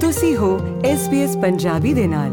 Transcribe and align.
ਤੁਸੀਂ 0.00 0.36
ਹੋ 0.36 0.58
SBS 0.80 1.40
ਪੰਜਾਬੀ 1.42 1.94
ਦੇ 1.94 2.06
ਨਾਲ। 2.06 2.30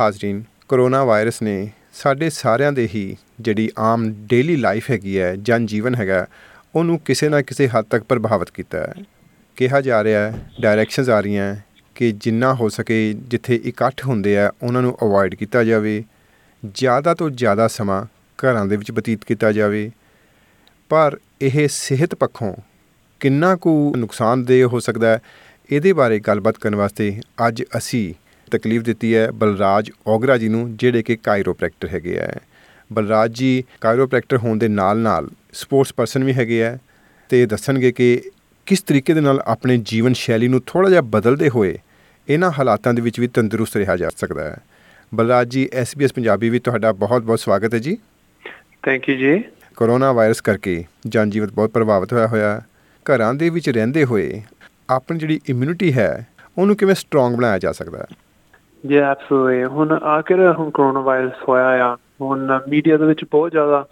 ਹਾਜ਼ਰੀਨ 0.00 0.44
ਕਰੋਨਾ 0.68 1.04
ਵਾਇਰਸ 1.04 1.42
ਨੇ 1.42 1.70
ਸਾਡੇ 1.94 2.30
ਸਾਰਿਆਂ 2.30 2.72
ਦੇ 2.72 2.88
ਹੀ 2.94 3.16
ਜਿਹੜੀ 3.40 3.70
ਆਮ 3.78 4.10
ਡੇਲੀ 4.12 4.56
ਲਾਈਫ 4.56 4.90
ਹੈਗੀ 4.90 5.18
ਹੈ 5.18 5.36
ਜਨ 5.36 5.66
ਜੀਵਨ 5.66 5.94
ਹੈਗਾ, 5.94 6.26
ਉਹਨੂੰ 6.74 6.98
ਕਿਸੇ 6.98 7.28
ਨਾ 7.28 7.42
ਕਿਸੇ 7.42 7.68
ਹੱਦ 7.68 7.84
ਤੱਕ 7.84 8.04
ਪ੍ਰਭਾਵਿਤ 8.04 8.50
ਕੀਤਾ 8.50 8.78
ਹੈ। 8.78 8.94
ਕਿਹਾ 9.56 9.80
ਜਾ 9.80 10.04
ਰਿਹਾ 10.04 10.20
ਹੈ 10.20 10.50
ਡਾਇਰੈਕਸ਼ਨਸ 10.60 11.08
ਆ 11.08 11.20
ਰਹੀਆਂ 11.20 11.54
ਹੈ 11.54 11.64
ਕਿ 11.94 12.12
ਜਿੰਨਾ 12.12 12.54
ਹੋ 12.54 12.68
ਸਕੇ 12.68 13.14
ਜਿੱਥੇ 13.18 13.60
ਇਕੱਠ 13.64 14.06
ਹੁੰਦੇ 14.06 14.38
ਆ, 14.38 14.52
ਉਹਨਾਂ 14.62 14.82
ਨੂੰ 14.82 14.98
ਅਵੋਇਡ 15.02 15.34
ਕੀਤਾ 15.34 15.64
ਜਾਵੇ। 15.64 16.04
ਜ਼ਿਆਦਾ 16.74 17.14
ਤੋਂ 17.14 17.30
ਜ਼ਿਆਦਾ 17.30 17.68
ਸਮਾਂ 17.68 18.04
ਘਰਾਂ 18.44 18.66
ਦੇ 18.66 18.76
ਵਿੱਚ 18.76 18.92
ਬਤੀਤ 18.92 19.24
ਕੀਤਾ 19.24 19.52
ਜਾਵੇ। 19.52 19.90
ਪਰ 20.88 21.18
ਇਹ 21.42 21.68
ਸਿਹਤ 21.70 22.14
ਪੱਖੋਂ 22.14 22.54
ਕਿੰਨਾ 23.20 23.56
ਕੁ 23.56 23.92
ਨੁਕਸਾਨਦੇਹ 23.96 24.64
ਹੋ 24.64 24.80
ਸਕਦਾ 24.80 25.08
ਹੈ, 25.08 25.18
ਇਹਦੇ 25.72 25.92
ਬਾਰੇ 25.92 26.18
ਗੱਲਬਾਤ 26.18 26.58
ਕਰਨ 26.58 26.74
ਵਾਸਤੇ 26.74 27.20
ਅੱਜ 27.48 27.62
ਅਸੀਂ 27.76 28.14
ਤਕਲੀਫ 28.50 28.82
ਦਿੱਤੀ 28.82 29.14
ਹੈ 29.14 29.30
ਬਲਰਾਜ 29.30 29.90
ਔਗਰਾ 30.06 30.36
ਜੀ 30.36 30.48
ਨੂੰ, 30.48 30.76
ਜਿਹੜੇ 30.76 31.02
ਕਿ 31.02 31.16
ਕਾਇਰੋਪ੍ਰੈਕਟਰ 31.16 31.88
ਹੈਗੇ 31.88 32.20
ਆ। 32.20 32.34
ਬਲਰਾਜ 32.92 33.32
ਜੀ 33.32 33.64
ਕਾਇਰੋਪ੍ਰੈਕਟਰ 33.80 34.36
ਹੋਣ 34.36 34.58
ਦੇ 34.58 34.68
ਨਾਲ-ਨਾਲ 34.68 35.30
ਸਪੋਰਟਸ 35.52 35.94
ਪਰਸਨ 35.94 36.24
ਵੀ 36.24 36.32
ਹੈਗੇ 36.32 36.64
ਆ 36.64 36.78
ਤੇ 37.28 37.46
ਦੱਸਣਗੇ 37.46 37.92
ਕਿ 37.92 38.22
ਕਿਸ 38.66 38.82
ਤਰੀਕੇ 38.82 39.14
ਦੇ 39.14 39.20
ਨਾਲ 39.20 39.40
ਆਪਣੇ 39.46 39.78
ਜੀਵਨ 39.82 40.12
ਸ਼ੈਲੀ 40.12 40.48
ਨੂੰ 40.48 40.62
ਥੋੜਾ 40.66 40.88
ਜਿਹਾ 40.88 41.00
ਬਦਲਦੇ 41.00 41.48
ਹੋਏ 41.48 41.78
ਇਹਨਾਂ 42.28 42.50
ਹਾਲਾਤਾਂ 42.50 42.94
ਦੇ 42.94 43.02
ਵਿੱਚ 43.02 43.20
ਵੀ 43.20 43.28
ਤੰਦਰੁਸਤ 43.28 43.76
ਰਿਹਾ 43.76 43.96
ਜਾ 43.96 44.10
ਸਕਦਾ 44.16 44.44
ਹੈ। 44.44 44.56
ਬਲਰਾਜ 45.14 45.48
ਜੀ 45.48 45.68
SBS 45.82 46.08
ਪੰਜਾਬੀ 46.14 46.50
ਵਿੱਚ 46.50 46.64
ਤੁਹਾਡਾ 46.64 46.92
ਬਹੁਤ-ਬਹੁਤ 46.92 47.40
ਸਵਾਗਤ 47.40 47.74
ਹੈ 47.74 47.78
ਜੀ। 47.78 47.98
ਥੈਂਕ 48.84 49.08
ਯੂ 49.08 49.16
ਜੀ। 49.16 49.44
ਕਰੋਨਾ 49.76 50.12
ਵਾਇਰਸ 50.12 50.40
ਕਰਕੇ 50.40 50.84
ਜਨ 51.06 51.30
ਜੀਵਨ 51.30 51.50
ਬਹੁਤ 51.54 51.70
ਪ੍ਰਭਾਵਿਤ 51.70 52.12
ਹੋਇਆ 52.12 52.26
ਹੋਇਆ। 52.26 52.60
ਘਰਾਂ 53.06 53.34
ਦੇ 53.34 53.48
ਵਿੱਚ 53.50 53.68
ਰਹਿੰਦੇ 53.70 54.04
ਹੋਏ 54.04 54.42
ਆਪਣੀ 54.90 55.18
ਜਿਹੜੀ 55.18 55.40
ਇਮਿਊਨਿਟੀ 55.48 55.92
ਹੈ 55.92 56.26
ਉਹਨੂੰ 56.58 56.76
ਕਿਵੇਂ 56.76 56.94
ਸਟਰੋਂਗ 56.94 57.34
ਬਣਾਇਆ 57.34 57.58
ਜਾ 57.58 57.72
ਸਕਦਾ 57.72 57.98
ਹੈ? 57.98 58.06
ਜੀ 58.86 58.96
ਐਬਸੋਲੂਟਲੀ 58.96 59.64
ਹੁਣ 59.64 59.92
ਆਖਿਰ 59.92 60.52
ਹੁਣ 60.52 60.70
ਕਰੋਨਾ 60.70 61.00
ਵਾਇਰਸ 61.00 61.48
ਹੋਇਆ 61.48 61.86
ਆ 61.86 61.96
ਹੁਣ 62.20 62.60
ਮੀਡੀਆ 62.68 62.96
ਦੇ 62.96 63.06
ਵਿੱਚ 63.06 63.24
ਬਹੁਤ 63.24 63.50
ਜ਼ਿਆਦਾ 63.50 63.86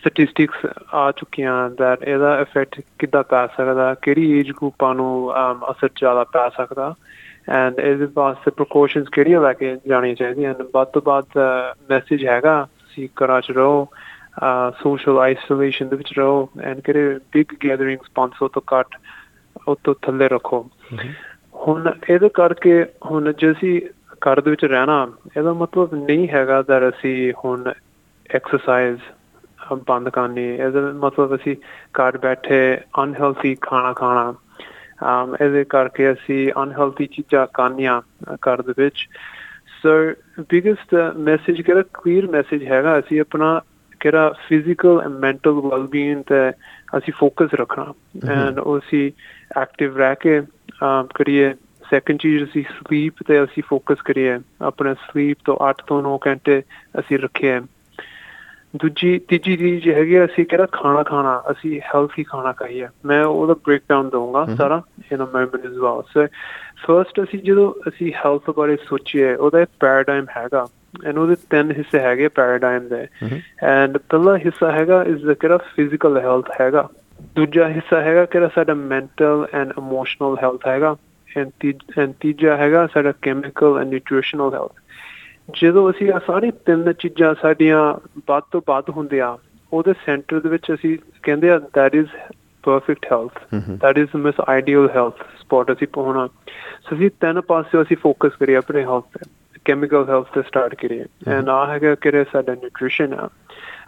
ਸਟੈਟਿਸਟਿਕਸ 0.00 0.66
ਆ 0.94 1.12
ਚੁੱਕੀਆਂ 1.16 1.66
that 1.66 2.04
ਇਹਦਾ 2.04 2.40
ਇਫੈਕਟ 2.40 2.80
ਕਿੱਦਾਂ 2.98 3.22
ਪੈ 3.22 3.46
ਸਕਦਾ 3.46 3.94
ਕਿਹੜੀ 4.02 4.40
ਏਜ 4.40 4.50
ਗਰੁੱਪਾਂ 4.50 4.94
ਨੂੰ 4.94 5.32
ਅਸਰ 5.70 5.88
ਜ਼ਿਆਦਾ 5.96 6.24
ਪੈ 6.24 6.48
ਸਕਦਾ। 6.48 6.94
ਐਂਡ 7.48 7.78
ਇਹਦੇ 7.78 8.08
ਵਾਸਤੇ 8.14 8.50
ਪ੍ਰੀਕਾਸ਼ਨਸ 8.50 9.08
ਕਿਹੜੀਆਂ 9.12 9.40
ਲੈ 9.40 9.52
ਕੇ 9.52 9.76
ਜਾਣੀਆਂ 9.88 10.14
ਚਾਹੀਦੀਆਂ 10.14 10.54
ਹਨ 10.54 10.66
ਵੱਧ 10.74 10.88
ਤੋਂ 10.88 11.02
ਵੱਧ 11.04 11.38
ਮੈਸੇਜ 11.90 12.26
ਹੈਗਾ 12.26 12.62
ਤੁਸੀਂ 12.62 13.08
ਘਰਾਂ 13.08 13.40
'ਚ 13.40 13.50
ਰਹੋ। 13.50 13.88
ਸੋਸ਼ਲ 14.82 15.18
ਆਈਸੋਲੇਸ਼ਨ 15.18 15.88
ਦੇ 15.88 15.96
ਵਿੱਚ 15.96 16.12
ਰਹੋ 16.18 16.48
ਐਂਡ 16.62 16.80
ਕਿਹੜੇ 16.80 17.18
ਬਿਗ 17.32 17.54
ਗੈਦਰਿੰਗਸ 17.64 18.10
500 18.14 18.48
ਤੋਂ 18.52 18.62
ਘੱਟ 18.74 18.98
ਉਹ 19.66 19.76
ਤੋਂ 19.84 19.94
ਥੱਲੇ 20.02 20.28
ਰੱਖੋ 20.28 20.68
ਹੁਣ 21.66 21.92
ਇਹਦੇ 22.10 22.28
ਕਰਕੇ 22.28 22.84
ਹੁਣ 23.06 23.32
ਜੇ 23.32 23.50
ਅਸੀਂ 23.50 23.80
ਘਰ 24.28 24.40
ਦੇ 24.40 24.50
ਵਿੱਚ 24.50 24.64
ਰਹਿਣਾ 24.64 25.06
ਇਹਦਾ 25.36 25.52
ਮਤਲਬ 25.52 25.94
ਨਹੀਂ 25.94 26.28
ਹੈਗਾ 26.28 26.62
ਕਿ 26.62 26.88
ਅਸੀਂ 26.88 27.32
ਹੁਣ 27.44 27.72
ਐਕਸਰਸਾਈਜ਼ 28.30 29.00
ਬੰਦ 29.86 30.08
ਕਰਨੀ 30.08 30.48
ਇਹਦਾ 30.48 30.80
ਮਤਲਬ 30.80 31.34
ਅਸੀਂ 31.34 31.56
ਘਰ 32.00 32.18
ਬੈਠੇ 32.18 32.58
ਅਨਹੈਲਥੀ 33.02 33.54
ਖਾਣਾ 33.62 33.92
ਖਾਣਾ 33.92 34.34
um 35.04 35.34
ਇਹਦੇ 35.42 35.64
ਕਰਕੇ 35.64 36.12
ਅਸੀਂ 36.12 36.52
ਅਨਹੈਲਥੀ 36.62 37.06
ਚੀਜ਼ਾਂ 37.06 37.46
ਖਾਣੀਆਂ 37.54 38.00
ਘਰ 38.34 38.62
ਦੇ 38.62 38.72
ਵਿੱਚ 38.76 39.08
ਸੋ 39.82 39.90
ਬਿਗੇਸਟ 40.50 40.94
ਮੈਸੇਜ 41.16 41.60
ਕਿਹੜਾ 41.62 41.82
ਕਲੀਅਰ 41.94 42.26
ਮੈਸੇਜ 42.26 42.64
ਹੈਗਾ 42.64 42.98
ਅਸੀਂ 42.98 43.20
ਆਪਣਾ 43.20 43.60
ਕਿਹੜਾ 44.04 44.28
ਫਿਜ਼ੀਕਲ 44.48 45.00
ਐਂਡ 45.00 45.12
ਮੈਂਟਲ 45.18 45.60
ਵੈਲਬੀਇੰਗ 45.60 46.22
ਤੇ 46.22 46.40
ਅਸੀਂ 46.98 47.12
ਫੋਕਸ 47.18 47.54
ਰੱਖਣਾ। 47.54 47.92
ਐਂਡ 48.30 48.60
ਅਸੀਂ 48.78 49.10
ਐਕਟਿਵ 49.56 49.96
ਰਹਿ 49.96 50.14
ਕੇ 50.20 50.40
ਕਰੀਏ। 51.14 51.52
ਸੈਕੰਡ 51.90 52.18
ਚੀਜ਼ 52.18 52.42
ਅਸੀਂ 52.44 52.62
ਸਲੀਪ 52.70 53.22
ਤੇ 53.26 53.42
ਅਸੀਂ 53.44 53.62
ਫੋਕਸ 53.68 54.02
ਕਰੀਏ। 54.02 54.38
ਆਪਣੇ 54.62 54.94
ਸਲੀਪ 55.00 55.38
ਤੋਂ 55.44 55.56
8 55.62 55.82
ਤੋਂ 55.86 56.02
9 56.02 56.18
ਘੰਟੇ 56.26 56.60
ਅਸੀਂ 56.98 57.18
ਰੱਖੀਏ 57.18 57.60
ਦੂਜੀ 58.74 59.18
ਤੀਜੀ 59.28 59.56
ਚੀਜ਼ 59.56 59.88
ਹੈਗੀ 59.88 60.24
ਅਸੀਂ 60.24 60.44
ਕਿਹੜਾ 60.46 60.66
ਖਾਣਾ 60.72 61.02
ਖਾਣਾ 61.02 61.42
ਅਸੀਂ 61.50 61.80
ਹੈਲਥੀ 61.80 62.22
ਖਾਣਾ 62.24 62.52
ਖਾਈਏ। 62.52 62.86
ਮੈਂ 63.04 63.24
ਉਹਦਾ 63.24 63.54
ਬ੍ਰੇਕਡਾਊਨ 63.64 64.08
ਦਊਂਗਾ 64.10 64.46
ਸਾਰਾ 64.56 64.82
in 65.12 65.18
a 65.18 65.26
moment 65.26 65.54
as 65.56 65.76
well 65.76 66.02
so 66.12 66.26
first 66.86 67.22
ਅਸੀਂ 67.22 67.38
ਜਦੋਂ 67.38 67.72
ਅਸੀਂ 67.88 68.12
ਹੈਲਥ 68.14 68.50
ਬਾਰੇ 68.50 68.76
ਸੋਚੀਏ 68.88 69.34
ਉਹਦਾ 69.34 69.64
ਪੈਰਾਡਾਈਮ 69.80 70.26
ਹੈਗਾ। 70.36 70.66
ਐਂਡ 71.06 71.18
ਉਹਦੇ 71.18 71.36
ਤਿੰਨ 71.50 71.70
ਹਿੱਸੇ 71.70 72.00
ਹੈਗੇ 72.00 72.28
ਪੈਰਾਡਾਈਮ 72.28 72.88
ਦੇ। 72.88 73.06
ਐਂਡ 73.62 73.98
ਪਹਿਲਾ 73.98 74.36
ਹਿੱਸਾ 74.36 74.70
ਹੈਗਾ 74.72 75.02
ਇਸ 75.08 75.22
ਦਾ 75.24 75.34
ਕਿਹੜਾ 75.34 75.56
ਫਿਜ਼ੀਕਲ 75.76 76.18
ਹੈਲਥ 76.18 76.50
ਹੈਗਾ। 76.60 76.88
ਦੂਜਾ 77.36 77.68
ਹਿੱਸਾ 77.68 78.00
ਹੈਗਾ 78.02 78.24
ਕਿਹੜਾ 78.24 78.48
ਸਾਡਾ 78.54 78.74
ਮੈਂਟਲ 78.74 79.46
ਐਂਡ 79.54 79.72
ਇਮੋਸ਼ਨਲ 79.78 80.36
ਹੈਲਥ 80.42 80.66
ਹੈਗਾ। 80.66 80.96
ਐਂਡ 81.28 82.12
ਤੀਜਾ 82.20 82.56
ਹੈਗਾ 82.56 82.86
ਸਾਡਾ 82.94 83.12
ਕੈਮੀਕਲ 83.22 83.78
ਐਂਡ 83.80 83.88
ਨਿਊਟ੍ਰੀਸ਼ਨਲ 83.88 84.54
ਹੈਲਥ 84.54 85.52
ਜਦੋਂ 85.60 85.90
ਅਸੀਂ 85.90 86.12
ਆ 86.12 86.18
ਸਾਰੀ 86.26 86.50
ਤਿੰਨ 86.66 86.92
ਚੀਜ਼ਾਂ 86.92 87.34
ਸਾਡੀਆਂ 87.42 87.80
ਵੱਧ 88.28 88.42
ਤੋਂ 88.52 88.60
ਵੱਧ 88.68 88.90
ਹੁੰਦੇ 88.90 89.20
ਆ 89.20 89.36
ਉਹਦੇ 89.72 89.92
ਸੈਂਟਰ 90.06 90.40
ਦੇ 90.40 90.48
ਵਿੱਚ 90.48 90.72
ਅਸੀਂ 90.74 90.96
ਕਹਿੰਦੇ 91.22 91.50
ਆ 91.50 91.60
is 91.94 92.10
perfect 92.64 93.06
health 93.10 93.40
that 93.82 93.98
is 94.02 94.12
the 94.12 94.20
most 94.26 94.38
ideal 94.48 94.86
health 94.94 95.18
spot 95.40 95.72
ਅਸੀਂ 95.72 95.86
ਪਹੁੰਚਣਾ 95.92 96.26
ਸੋ 96.84 96.96
ਅਸੀਂ 96.96 97.10
ਤਿੰਨ 97.20 97.40
ਪਾਸੇ 97.40 97.82
ਅਸੀਂ 97.82 97.96
ਫੋਕਸ 98.02 98.36
ਕਰੀਏ 98.40 98.56
ਆਪਣੇ 98.56 98.82
ਹੈਲਥ 98.82 99.18
ਤੇ। 99.18 99.30
ਕੈਮੀਕਲ 99.64 100.04
ਹੈਲਥ 100.08 100.32
ਤੇ 100.34 100.42
ਸਟਾਰਟ 100.42 100.74
ਕਰੀਏ। 100.74 101.04
ਐਂਡ 101.28 101.48
ਆ 101.48 101.66
ਹੈਗਾ 101.66 101.94
ਕਿ 101.94 102.24
ਸਾਡਾ 102.32 102.54
ਨਿਊਟ੍ਰੀਸ਼ਨ 102.54 103.14
ਆ। 103.14 103.28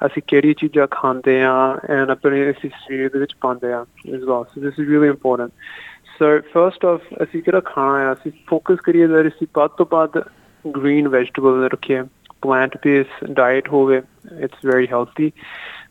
ਅਸੀਂ 0.07 0.23
ਕਿਹੜੀ 0.27 0.55
ਚੀਜ਼ਾਂ 0.55 0.87
ਖਾਂਦੇ 0.91 1.43
ਆ 1.43 1.55
ਐਂਡ 1.91 2.11
ਆਪਣੇ 2.11 2.51
ਅਸੀਂ 2.51 2.71
ਸਰੀਰ 2.71 3.09
ਦੇ 3.13 3.19
ਵਿੱਚ 3.19 3.35
ਪਾਉਂਦੇ 3.41 3.73
ਆ 3.73 3.85
ਇਸ 4.07 4.23
ਵਾਸਤੇ 4.23 4.61
this 4.61 4.79
is 4.81 4.91
really 4.91 5.09
important 5.09 5.51
so 6.19 6.27
first 6.53 6.85
of 6.85 7.01
ਅਸੀਂ 7.23 7.43
ਕਿਹੜਾ 7.43 7.61
ਖਾਣਾ 7.61 8.09
ਆ? 8.09 8.13
ਅਸੀਂ 8.13 8.33
ਫੋਕਸ 8.49 8.81
ਕਰੀਏ 8.81 9.07
that 9.07 9.29
ਅਸੀਂ 9.29 9.47
ਵੱਧ 9.57 9.71
ਤੋਂ 9.79 9.87
ਵੱਧ 9.91 10.19
green 10.65 11.09
vegetable 11.15 11.69
ਰੱਖੀਏ। 11.73 12.03
Plant 12.45 12.75
based 12.87 13.29
diet 13.31 13.73
ਹੋਵੇ 13.73 13.99
it's 14.45 14.65
very 14.71 14.87
healthy 14.91 15.29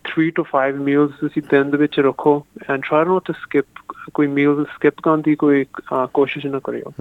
3 0.09 0.27
to 0.39 0.43
5 0.49 0.75
meals 0.87 1.15
ਤੁਸੀਂ 1.19 1.41
ਦਿਨ 1.49 1.71
ਦੇ 1.71 1.77
ਵਿੱਚ 1.77 1.99
ਰੱਖੋ 1.99 2.33
and 2.71 2.87
try 2.89 3.01
not 3.11 3.25
to 3.29 3.35
skip 3.39 3.83
ਕੋਈ 4.13 4.27
meal 4.27 4.61
skip 4.75 5.01
ਕਰਨ 5.03 5.21
ਦੀ 5.21 5.35
ਕੋਈ 5.35 5.65
ਕੋਸ਼ਿਸ਼ 6.13 6.45
ਨਾ 6.47 6.59
ਕਰਿਓ। 6.63 6.93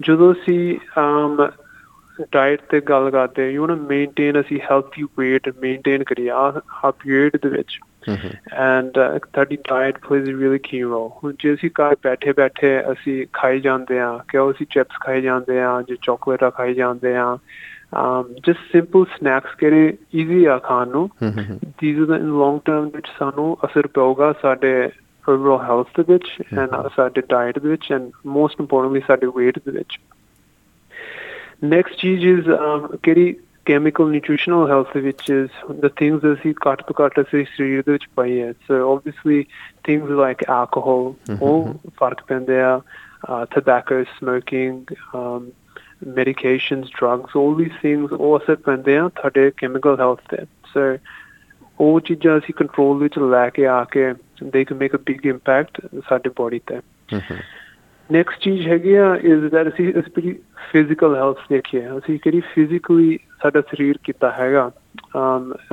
ਜਦੋਂ 0.00 0.32
ਅਸੀਂ 0.32 0.78
um 1.02 1.42
ਡਾਈਟ 2.32 2.60
ਤੇ 2.70 2.80
ਗੱਲ 2.80 3.10
ਕਰਦੇ 3.10 3.50
ਯੂ 3.50 3.66
ਵਾਂਟ 3.66 3.80
ਮੇਨਟੇਨ 3.80 4.40
ਅਸੀਂ 4.40 4.60
ਹੈਲਥੀ 4.60 5.02
weight 5.02 5.52
ਮੇਨਟੇਨ 5.62 6.04
ਕਰੀਏ 6.04 6.30
ਆ 6.30 6.62
ਪੀਰੀਅਡ 6.90 7.36
ਦੇ 7.42 7.48
ਵਿੱਚ। 7.48 7.80
ਐਂਡ 8.52 8.90
ਤੁਹਾਡੀ 9.18 9.56
ਡਾਈਟ 9.56 9.98
ਪਲੇਜ਼ 9.98 10.24
ਅ 10.24 10.28
ਰੀਲੀ 10.28 10.58
ਕੀ 10.58 10.82
ਰੋਲ 10.82 11.10
ਹੁਣ 11.24 11.32
ਜੇ 11.38 11.54
ਅਸੀਂ 11.54 11.70
ਘਰ 11.70 11.96
ਬੈਠੇ 12.02 12.32
ਬੈਠੇ 12.32 12.80
ਅਸੀਂ 12.92 13.26
ਖਾਈ 13.32 13.60
ਜਾਂਦੇ 13.60 14.00
ਆ 14.00 14.24
ਕਿ 14.28 14.50
ਅਸੀਂ 14.50 14.66
ਚਿਪਸ 14.70 14.96
ਖਾਈ 15.00 15.22
ਜਾਂਦੇ 15.22 15.60
ਆ 15.60 15.82
ਜੇ 15.82 15.96
ਚਾਕਲੇਟਾਂ 16.02 16.50
ਖਾਈ 16.50 16.74
ਜਾਂਦੇ 16.74 17.16
ਆ 17.16 17.38
um 17.96 18.24
just 18.48 18.62
simple 18.76 19.02
snacks 19.02 19.56
ਕਿਹੜੇ 19.58 19.96
ਈਜ਼ੀ 20.14 20.44
ਆ 20.44 20.58
ਖਾਣ 20.58 20.88
ਨੂੰ। 20.88 21.10
ਇਜ਼ 21.82 22.00
ਇਨ 22.00 22.38
ਲੌਂਗ 22.38 22.60
ਟਰਮ 22.64 22.90
ਵਿੱਚ 22.94 23.06
ਸਾਨੂੰ 23.18 23.56
ਅਸਰ 23.64 23.86
ਪਊਗਾ 23.86 24.32
ਸਾਡੇ 24.42 24.90
overall 25.30 25.62
health 25.70 26.02
ਦੇ 26.02 26.12
ਵਿੱਚ 26.12 26.24
ਐਂਡ 26.58 26.88
ਸਾਡੇ 26.96 27.22
ਡਾਈਟ 27.28 27.58
ਦੇ 27.58 27.68
ਵਿੱਚ 27.68 27.92
ਐਂਡ 27.92 28.10
ਮੋਸਟ 28.26 28.60
ਇੰਪੋਰਟੈਂਟਲੀ 28.60 29.00
ਸਾਡੇ 29.06 29.26
weight 29.26 29.60
ਦੇ 29.66 29.70
ਵਿੱਚ। 29.70 29.98
Next 31.72 31.94
ਚੀਜ਼ 31.98 32.24
is 32.26 32.46
um, 32.58 32.96
ਕਿਹੜੀ 33.02 33.34
chemical 33.66 34.06
nutritional 34.06 34.66
health 34.66 34.90
which 35.04 35.28
is 35.34 35.50
the 35.84 35.90
things 35.98 36.22
that 36.22 36.32
ਅਸੀਂ 36.32 36.52
ਘੱਟ 36.66 36.82
ਤੋਂ 36.82 36.94
ਘੱਟ 37.04 37.20
ਅਸੀਂ 37.20 37.44
ਸਰੀਰ 37.56 37.82
ਦੇ 37.86 37.92
ਵਿੱਚ 37.92 38.06
ਪਾਈਏ 38.16 38.50
so 38.66 38.80
obviously 38.92 39.38
things 39.88 40.10
like 40.22 40.44
alcohol 40.56 41.04
ਉਹ 41.40 41.74
ਫ਼ਰਕ 41.98 42.22
ਪੈਂਦੇ 42.28 42.60
ਆ 42.60 42.80
tobacco 43.54 44.00
smoking 44.18 44.74
um, 45.18 45.42
medications 46.18 46.90
drugs 47.00 47.38
all 47.40 47.54
these 47.62 47.78
things 47.84 48.12
ਉਹ 48.12 48.36
ਅਸਰ 48.38 48.56
ਪੈਂਦੇ 48.56 48.96
ਆ 48.98 49.08
ਤੁਹਾਡੇ 49.08 49.50
chemical 49.64 49.96
health 50.02 50.22
ਤੇ 50.30 50.42
so 50.74 50.98
ਉਹ 51.80 52.00
ਚੀਜ਼ਾਂ 52.00 52.38
ਅਸੀਂ 52.38 52.54
ਕੰਟਰੋਲ 52.54 52.98
ਵਿੱਚ 52.98 53.18
ਲੈ 53.18 53.48
ਕੇ 53.50 53.66
ਆ 53.66 53.84
ਕੇ 53.84 54.10
they 54.54 54.64
can 54.64 54.78
make 54.82 54.98
a 54.98 55.02
big 55.10 55.26
impact 55.32 56.00
ਸਾਡੇ 56.08 56.30
ਬੋਡੀ 56.36 56.60
ਤੇ 56.66 56.80
ਨੈਕਸਟ 58.12 58.40
ਚੀਜ਼ 58.40 58.66
ਹੈਗੀ 58.68 58.94
ਆ 58.94 59.14
ਇਜ਼ 59.16 59.44
ਦੈਟ 59.52 59.68
ਅਸੀਂ 59.68 59.92
ਅਸੀਂ 60.00 60.32
ਫਿਜ਼ੀਕਲ 60.70 61.14
ਹੈਲਥ 61.16 61.38
ਦੇਖੀਏ। 61.50 61.86
ਅਸੀਂ 61.98 62.18
ਕਿਹੜੀ 62.18 62.40
ਫਿਜ਼ੀਕਲੀ 62.54 63.18
ਸਾਡਾ 63.42 63.60
ਸਰੀਰ 63.60 63.98
ਕਿੱਦਾਂ 64.04 64.30
ਹੈਗਾ। 64.38 64.70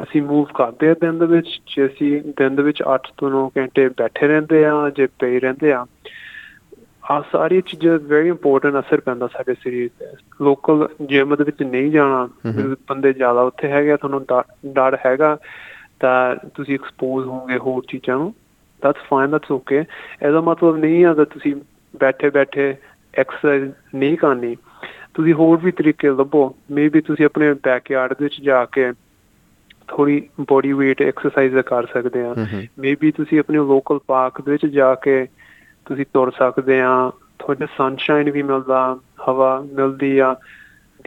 ਅਸੀਂ 0.04 0.22
ਮੂਵ 0.22 0.46
ਕਰਦੇ 0.54 0.90
ਆ 0.90 0.94
ਦਿਨ 1.02 1.18
ਦੇ 1.20 1.26
ਵਿੱਚ 1.26 1.48
ਜੇ 1.76 1.86
ਅਸੀਂ 1.86 2.22
ਦਿਨ 2.38 2.56
ਦੇ 2.56 2.64
ਵਿੱਚ 2.64 2.84
8 2.94 2.98
ਤੋਂ 3.18 3.30
9 3.32 3.48
ਘੰਟੇ 3.58 3.88
ਬੈਠੇ 3.98 4.28
ਰਹਿੰਦੇ 4.28 4.66
ਆ 4.66 4.90
ਜੇ 4.98 5.08
ਪਏ 5.20 5.40
ਰਹਿੰਦੇ 5.40 5.72
ਆ 5.74 5.86
ਆ 7.12 7.22
ਸਾਰੀ 7.32 7.62
ਚੀਜ਼ਾਂ 7.62 7.98
ਵੈਰੀ 8.00 8.28
ਇੰਪੋਰਟੈਂਟ 8.28 8.80
ਅਸਰ 8.80 9.00
ਪੈਂਦਾ 9.02 9.28
ਸਾਡੇ 9.28 9.54
ਸਰੀਰ 9.54 9.90
ਤੇ। 10.00 10.06
ਲੋਕਲ 10.42 10.88
ਜਿਮ 11.02 11.36
ਦੇ 11.36 11.44
ਵਿੱਚ 11.44 11.64
ਨਹੀਂ 11.64 11.92
ਜਾਣਾ 11.92 12.28
ਬੰਦੇ 12.90 13.14
ਜ਼ਿਆਦਾ 13.14 13.42
ਉੱਥੇ 13.42 13.72
ਹੈਗੇ 13.72 13.98
ਤੁਹਾਨੂੰ 13.98 14.26
ਡਰ 14.74 14.98
ਹੈਗਾ 15.06 15.38
ਤਾਂ 16.00 16.36
ਤੁਸੀਂ 16.56 16.76
ਐਕਸਪੋਜ਼ 16.76 17.28
ਹੋਵੋਗੇ 17.28 17.58
ਹੋਰ 17.58 17.84
ਚੀਜ਼ਾਂ 17.90 18.18
ਨੂੰ। 18.18 18.34
ਦੈਟਸ 18.82 19.02
ਫਾਈਨ 19.10 19.32
ਦੈਟਸ 19.32 19.52
ਓਕੇ 19.52 19.78
ਇਹਦਾ 19.78 20.42
ਮਤਲਬ 20.42 20.78
ਨਹੀਂ 20.78 21.04
ਹੈ 21.06 21.14
ਕਿ 21.14 21.26
ਤੁਸੀਂ 21.26 21.54
ਬੈਠੇ 22.00 22.30
ਬੈਠੇ 22.30 22.76
ਐਕਸਰਸਾਈਜ਼ 23.16 23.72
ਨਹੀਂ 23.96 24.18
ਕਰਨੀ। 24.18 24.56
ਤੁਸੀਂ 25.14 25.34
ਹੋਰ 25.34 25.60
ਵੀ 25.64 25.72
ਤਰੀਕੇ 25.72 26.10
ਲੱਭੋ। 26.10 26.56
ਮੇਬੀ 26.72 27.02
ਤੁਸੀਂ 27.02 27.26
ਆਪਣੇ 27.26 27.54
ਬੈਕਯਾਰਡ 27.54 28.16
ਵਿੱਚ 28.22 28.42
ਜਾ 28.42 28.66
ਕੇ 28.66 28.92
ਥੋੜੀ 29.88 30.30
ਬੋਡੀ 30.42 30.74
weight 30.74 31.08
ਐਕਸਰਸਾਈਜ਼ 31.08 31.58
ਕਰ 31.58 31.86
ਸਕਦੇ 31.86 32.22
ਆ। 32.22 32.36
ਮੇਬੀ 32.80 33.12
ਤੁਸੀਂ 33.12 33.40
ਆਪਣੇ 33.40 33.58
ਲੋਕਲ 33.58 34.00
ਪਾਰਕ 34.08 34.42
ਦੇ 34.42 34.52
ਵਿੱਚ 34.52 34.66
ਜਾ 34.66 34.96
ਕੇ 34.96 35.28
ਤੁਸੀਂ 35.86 36.06
ਤੁਰ 36.14 36.32
ਸਕਦੇ 36.32 36.82
ਆ। 36.82 37.12
ਤੁਹਾਡੇ 37.40 37.66
ਸਨਸ਼ਾਈਨ 37.66 38.32
ਵੀ 38.32 38.42
ਮਿਲਦਾ 38.42 38.98
ਹਵਾ 39.30 39.66
ਮਿਲਦੀ 39.74 40.20
ਆ। 40.20 40.36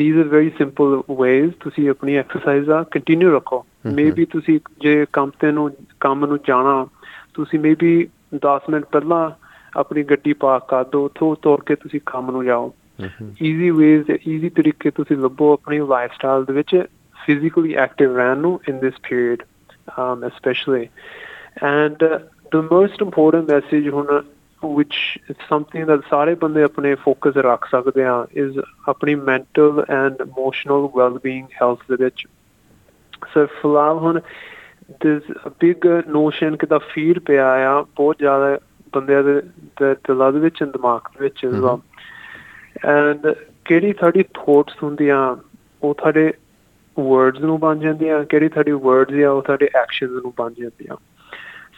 These 0.02 0.22
are 0.22 0.30
very 0.32 0.50
simple 0.62 0.98
ways 0.98 1.50
ਤੁਸੀਂ 1.60 1.90
ਆਪਣੀ 1.90 2.14
ਐਕਸਰਸਾਈਜ਼ 2.14 2.70
ਆ 2.70 2.82
ਕੰਟੀਨਿਊ 2.82 3.34
ਰੱਖੋ। 3.34 3.66
ਮੇਬੀ 3.86 4.24
ਤੁਸੀਂ 4.24 4.60
ਜੇ 4.80 5.06
ਕੰਮ 5.12 5.30
ਤੇ 5.40 5.52
ਨੂੰ 5.52 5.76
ਕੰਮ 6.00 6.26
ਨੂੰ 6.26 6.38
ਜਾਣਾ 6.48 6.86
ਤੁਸੀਂ 7.34 7.60
ਮੇਬੀ 7.60 8.08
10 8.34 8.60
ਮਿੰਟ 8.70 8.84
ਪਹਿਲਾਂ 8.84 9.30
ਆਪਣੀ 9.76 10.02
ਗੱਡੀ 10.02 10.32
ਪਾਰਕ 10.32 10.68
ਕਰ 10.68 10.84
ਦਿਓ 10.84 11.04
ਉੱਥੋਂ 11.04 11.36
ਤੁਰ 11.42 11.62
ਕੇ 11.66 11.74
ਤੁਸੀਂ 11.74 12.00
ਕੰਮ 12.06 12.30
ਨੂੰ 12.30 12.44
ਜਾਓ। 12.44 12.74
ਈਜ਼ੀ 13.42 13.70
ਵੇਜ਼ 13.70 14.10
ਈਜ਼ੀ 14.28 14.48
ਤਰੀਕੇ 14.48 14.90
ਤੁਸੀਂ 14.90 15.16
ਲੱਭੋ 15.16 15.52
ਆਪਣੀ 15.52 15.78
ਲਾਈਫਸਟਾਈਲ 15.78 16.44
ਦੇ 16.44 16.52
ਵਿੱਚ 16.52 16.82
ਫਿਜ਼ੀਕਲੀ 17.26 17.74
ਐਕਟਿਵ 17.74 18.16
ਰਹਿਣ 18.16 18.36
ਨੂੰ 18.36 18.60
in 18.68 18.78
this 18.78 18.94
period 19.08 19.42
um 19.98 20.22
especially. 20.24 20.88
And 21.62 22.02
uh, 22.02 22.18
the 22.52 22.62
most 22.72 23.02
important 23.02 23.48
message 23.48 23.92
ਹੁਣ 23.92 24.22
which 24.62 25.18
is 25.30 25.36
something 25.52 25.86
that 25.86 26.00
ਸਾਰੇ 26.10 26.34
ਬੰਦੇ 26.34 26.62
ਆਪਣੇ 26.62 26.94
ਫੋਕਸ 26.94 27.36
ਰੱਖ 27.36 27.68
ਸਕਦੇ 27.70 28.04
ਆ 28.04 28.26
is 28.44 28.62
ਆਪਣੀ 28.88 29.14
mental 29.14 29.80
and 29.80 30.24
emotional 30.26 30.86
well-being 30.98 31.44
health 31.44 31.96
ਦੇ 31.96 32.04
ਵਿੱਚ। 32.04 32.26
So 33.24 33.46
ਫਿਲਹਾਲ 33.46 33.98
ਹੁਣ 33.98 34.20
there's 34.90 35.34
a 35.46 35.52
big 35.64 35.90
notion 36.16 36.56
ਕਿ 36.56 36.66
ਦਾ 36.66 36.78
ਫੀਡ 36.78 37.18
ਪਿਆ 37.18 37.48
ਆ 37.48 37.82
ਬਹੁਤ 37.82 38.16
ਜ਼ਿਆਦਾ 38.18 38.58
ਬੰਦਿਆਂ 38.94 39.22
ਦੇ 39.24 39.42
ਦੇ 39.82 39.94
ਦਿਲਾਂ 39.94 40.32
ਦੇ 40.32 40.38
ਵਿੱਚ 40.38 40.64
ਦਿਮਾਗ 40.64 41.00
ਦੇ 41.08 41.24
ਵਿੱਚ 41.24 41.46
as 41.46 41.64
well 41.64 41.78
ਐਂਡ 42.88 43.34
ਕਿਹੜੀ 43.64 43.92
ਤੁਹਾਡੀ 43.92 44.22
ਥੋਟਸ 44.22 44.82
ਹੁੰਦੀਆਂ 44.82 45.36
ਉਹ 45.82 45.94
ਤੁਹਾਡੇ 45.94 46.32
ਵਰਡਸ 47.00 47.40
ਨੂੰ 47.40 47.60
ਬਣ 47.60 47.78
ਜਾਂਦੀਆਂ 47.78 48.24
ਕਿਹੜੀ 48.24 48.48
ਤੁਹਾਡੀ 48.48 48.72
ਵਰਡਸ 48.72 49.24
ਆ 49.24 49.30
ਉਹ 49.30 49.42
ਤੁਹਾਡੇ 49.42 49.68
ਐਕਸ਼ਨਸ 49.74 50.10
ਨੂੰ 50.10 50.32
ਬਣ 50.38 50.50
ਜਾਂਦੀਆਂ। 50.50 50.96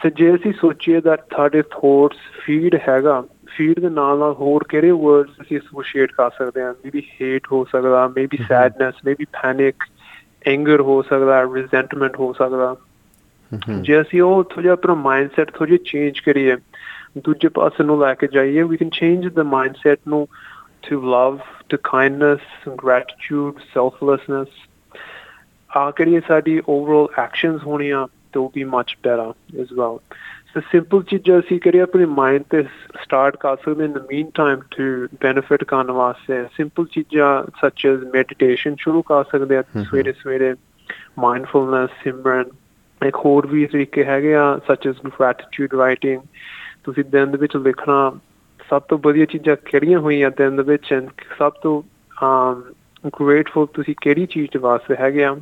ਸੋ 0.02 0.08
ਜੇ 0.08 0.34
ਅਸੀਂ 0.34 0.52
ਸੋਚੀਏ 0.52 0.96
that 0.96 1.16
ਤੁਹਾਡੇ 1.30 1.62
ਥੋਟਸ 1.62 2.16
ਫੀਡ 2.40 2.74
ਹੈਗਾ 2.88 3.24
ਫੀਡ 3.46 3.80
ਦੇ 3.80 3.90
ਨਾਲ 3.90 4.18
ਨਾਲ 4.18 4.32
ਹੋਰ 4.32 4.64
ਕਿਹੜੇ 4.68 4.90
ਵਰਡਸ 4.90 5.30
ਅਸੀਂ 5.42 5.56
ਐਸੋਸੀਏਟ 5.56 6.12
ਕਰ 6.12 6.30
ਸਕਦੇ 6.30 6.62
ਹਾਂ? 6.62 6.72
ਮੇਬੀ 6.72 7.02
ਹੇਟ 7.22 7.42
ਹੋ 7.52 7.64
ਸਕਦਾ 7.64 8.08
maybe 8.08 8.36
sadness 8.48 8.94
maybe 9.06 9.24
panic 9.24 9.74
anger 10.46 10.80
ਹੋ 10.80 11.02
ਸਕਦਾ 11.02 11.42
ਰਿਜ਼ੈਂਟਮੈਂਟ 11.42 12.18
ਹੋ 12.18 12.32
ਸਕਦਾ। 12.32 12.76
ਜੇ 13.80 14.00
ਅਸੀਂ 14.00 14.22
ਉਹ 14.22 14.44
ਥੋੜਾ 14.44 14.62
ਜਿਹਾ 14.62 14.72
ਆਪਣਾ 14.72 14.94
ਮਾਈਂਡਸੈਟ 14.94 15.50
ਥੋੜਾ 15.50 15.68
ਜਿਹਾ 15.68 15.78
ਚੇਂਜ 15.84 16.20
ਕਰੀਏ 16.20 16.56
ਦੂਜੇ 17.18 17.48
ਪਾਸੇ 17.48 17.84
ਨੂੰ 17.84 18.00
ਲੈ 18.00 18.14
ਕੇ 18.14 18.26
ਜਾਈਏ 18.32 18.62
we 18.62 18.76
can 18.76 18.90
change 18.90 19.28
the 19.28 19.38
mindset 19.38 19.98
ਨੂੰ 20.08 20.28
to 20.90 20.96
love, 20.96 21.38
to 21.72 21.78
kindness, 21.78 22.42
gratitude, 22.76 23.54
selflessness. 23.76 24.46
ਆ 25.76 25.90
ਕਰੀਏ 25.90 26.20
ਸਾਡੀ 26.28 26.58
overall 26.58 27.26
actions 27.26 27.58
ਹੋਣੀਆਂ 27.66 28.06
ਤੇ 28.32 28.38
ਉਹ 28.38 28.52
ਵੀ 28.54 28.64
much 28.64 28.94
better 29.06 29.32
as 29.62 29.72
well. 29.78 29.96
So 30.52 30.62
simple 30.74 31.02
ਚੀਜ਼ਾਂ 31.02 31.40
ਅਸੀਂ 31.40 31.60
ਕਰੀਏ 31.60 31.80
ਆਪਣੇ 31.80 32.04
ਮਾਈਂਡ 32.04 32.42
ਤੇ 32.50 32.62
ਸਟਾਰਟ 33.02 33.36
ਕਰ 33.36 33.56
ਸਕਦੇ 33.56 33.84
in 33.84 33.90
the 33.90 34.02
meantime 34.02 34.60
to 34.76 34.86
benefit 35.26 35.64
ਕਰਨ 35.66 35.90
ਵਾਸਤੇ 35.90 36.42
simple 36.42 36.84
ਚੀਜ਼ਾਂ 36.92 37.42
such 37.42 37.90
as 37.92 37.98
meditation 37.98 38.76
ਸ਼ੁਰੂ 38.78 39.02
ਕਰ 39.02 39.24
ਸਕਦੇ 39.24 39.56
ਆ। 39.56 39.62
ਸਵੇਰੇ 39.90 40.12
ਸਵੇਰੇ 40.12 40.52
mindfulness 41.26 41.88
ਸਿਮਰਨ 42.04 42.44
ਇੱਕ 43.04 43.16
ਹੋਰ 43.16 43.46
ਵੀ 43.46 43.66
ਤਰੀਕੇ 43.66 44.04
ਹੈਗੇ 44.04 44.34
ਆ, 44.34 44.54
such 44.54 44.92
as 44.92 45.00
gratitude 45.08 45.78
writing 45.78 46.26
ਤੁਸੀਂ 46.84 47.04
ਦਿਨ 47.04 47.30
ਦੇ 47.30 47.38
ਵਿੱਚ 47.38 47.56
ਲਿਖਣਾ, 47.56 48.12
ਸਭ 48.70 48.82
ਤੋਂ 48.82 48.98
ਵਧੀਆ 48.98 49.24
ਚੀਜ਼ਾਂ 49.24 49.56
ਕਿਹੜੀਆਂ 49.64 49.98
ਹੋਈਆਂ 49.98 50.30
ਦਿਨ 50.30 50.56
ਦੇ 50.56 50.62
ਵਿੱਚ? 50.62 50.94
And 50.98 51.10
ਸਭ 51.38 51.52
ਤੋਂ 51.52 51.82
um 52.26 52.62
grateful 53.06 53.66
ਤੁਸੀਂ 53.74 53.94
ਕਿਹੜੀ 54.00 54.26
ਚੀਜ਼ 54.26 54.50
ਦੇ 54.52 54.58
ਵਾਸਤੇ 54.58 54.96
ਹੈਗੇ 54.96 55.24
ਆ? 55.24 55.36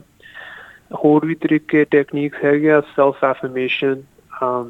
ਹੋਰ 0.94 1.26
ਵੀ 1.26 1.34
ਤਰੀਕੇ 1.34 1.84
ਟੈਕਨੀਕਸ 1.84 2.44
ਹੈਗੇ 2.44 2.70
ਆ 2.70 2.80
self 2.80 3.24
affirmation 3.24 4.02
um 4.44 4.68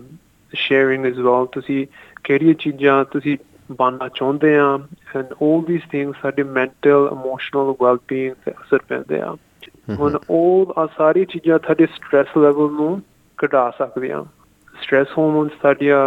sharing 0.53 1.13
as 1.13 1.19
well 1.19 1.47
ਤੁਸੀਂ 1.53 1.87
ਕਿਹੜੀਆਂ 2.25 2.55
ਚੀਜ਼ਾਂ 2.55 3.05
ਤੁਸੀਂ 3.05 3.39
ਬਣਨਾ 3.73 4.09
ਚਾਹੁੰਦੇ 4.15 4.57
ਆ? 4.57 4.75
And 5.17 5.27
all 5.27 5.61
these 5.61 5.87
things 5.95 6.13
ਸਾਡੇ 6.23 6.43
mental, 6.43 7.13
emotional 7.13 7.69
well-being 7.71 8.35
ਤੇ 8.45 8.51
ਅਸਰ 8.51 8.79
ਪੈਂਦੇ 8.89 9.21
ਆ। 9.21 9.37
ਹੁਣ 9.91 10.19
ਉਹ 10.31 10.75
ਆ 10.79 10.87
ਸਾਰੀ 10.97 11.25
ਚੀਜ਼ਾਂ 11.25 11.59
ਤੁਹਾਡੇ 11.59 11.87
ਸਟ੍ਰੈਸ 11.87 12.37
ਲੈਵਲ 12.39 12.71
ਨੂੰ 12.73 13.01
ਘਟਾ 13.45 13.71
ਸਕਦੀਆਂ 13.79 14.25
stress 14.75 15.11
hormones 15.19 15.51
ਸਾਡੀਆਂ 15.63 15.99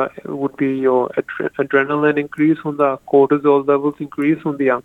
be 0.62 0.68
your 0.86 1.02
adre- 1.20 1.50
adrenaline 1.64 2.18
increase 2.24 2.64
ਹੁੰਦਾ 2.66 2.98
cortisol 3.14 3.62
levels 3.70 4.02
increase 4.06 4.42
ਹੁੰਦੀਆਂ 4.46 4.80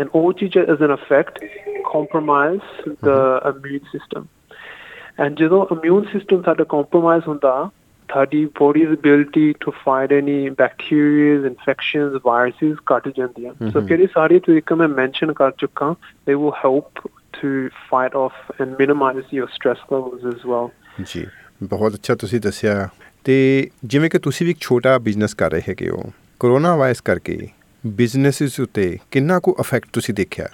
and 0.00 0.14
all 0.20 0.32
ਚੀਜ਼ਾਂ 0.38 0.62
as 0.74 0.84
an 0.86 0.94
effect 0.94 1.42
compromise 1.90 2.70
the 3.08 3.18
immune 3.50 3.90
system 3.90 4.24
and 5.24 5.36
ਜਦੋਂ 5.36 5.66
immune 5.76 6.08
system 6.14 6.42
ਸਾਡਾ 6.44 6.64
compromise 6.76 7.28
ਹੁੰਦਾ 7.28 7.52
ਤੁਹਾਡੀ 8.08 8.44
body's 8.62 8.92
ability 8.96 9.46
to 9.64 9.72
fight 9.78 10.12
any 10.18 10.38
bacteria, 10.62 11.32
infections, 11.50 12.18
viruses 12.28 12.76
ਘਟ 12.92 13.08
ਜਾਂਦੀਆਂ 13.16 13.52
Mhm. 13.52 13.86
ਕਿਹੜੇ 13.88 14.06
ਸਾਰੇ 14.14 14.38
ਤਰੀਕੇ 14.38 14.74
ਮੈਂ 14.74 14.88
mention 14.88 15.32
ਕਰ 15.34 15.50
ਚੁੱਕਾ 15.58 15.94
they 16.30 16.38
will 16.42 16.56
help 16.64 17.08
to 17.42 17.48
fight 17.90 18.14
off 18.14 18.36
and 18.58 18.76
minimize 18.80 19.32
your 19.32 19.48
stress 19.56 19.82
levels 19.90 20.28
as 20.34 20.46
well 20.52 20.70
ਜੀ 21.04 21.26
ਬਹੁਤ 21.62 21.94
ਅੱਛਾ 21.94 22.14
ਤੁਸੀਂ 22.14 22.40
ਦੱਸਿਆ 22.40 22.88
ਤੇ 23.24 23.36
ਜਿਵੇਂ 23.84 24.10
ਕਿ 24.10 24.18
ਤੁਸੀਂ 24.18 24.46
ਵੀ 24.46 24.50
ਇੱਕ 24.50 24.58
ਛੋਟਾ 24.60 24.98
ਬਿਜ਼ਨਸ 24.98 25.34
ਕਰ 25.34 25.50
ਰਹੇ 25.50 25.62
ਹੈਗੇ 25.68 25.88
ਹੋ 25.90 26.02
ਕਰੋਨਾ 26.40 26.76
ਵਾਇਰਸ 26.76 27.00
ਕਰਕੇ 27.00 27.48
ਬਿਜ਼ਨੈਸਿਸ 27.86 28.60
ਉੱਤੇ 28.60 28.98
ਕਿੰਨਾ 29.10 29.38
ਕੁ 29.38 29.56
ਇਫੈਕਟ 29.60 29.88
ਤੁਸੀਂ 29.92 30.14
ਦੇਖਿਆ 30.14 30.48